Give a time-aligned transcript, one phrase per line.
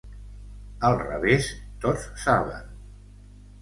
[0.89, 1.53] Al revés
[1.87, 2.77] tots saben.